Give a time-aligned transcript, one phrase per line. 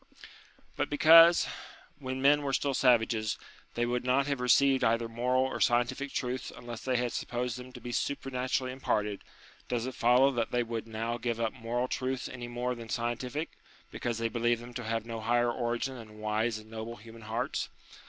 [0.77, 1.47] But because,
[1.99, 3.37] when men were still savages,
[3.75, 7.71] they would not have received either moral or scientific truths unless they had supposed them
[7.71, 9.19] to be super naturally imparted,
[9.67, 13.17] does it follow that they would now give up moral truths any more than scien
[13.19, 13.49] tific,
[13.91, 17.69] because they believed them to have no higher origin than wise and noble human hearts